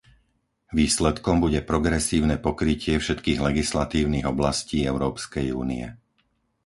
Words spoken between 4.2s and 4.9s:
oblastí